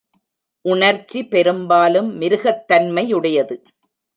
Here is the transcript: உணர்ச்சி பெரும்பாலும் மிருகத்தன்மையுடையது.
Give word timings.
உணர்ச்சி 0.65 1.19
பெரும்பாலும் 1.27 2.09
மிருகத்தன்மையுடையது. 2.21 3.57